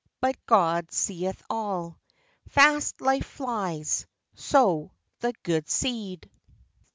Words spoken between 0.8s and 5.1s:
seeth all. Fast life flies; Sow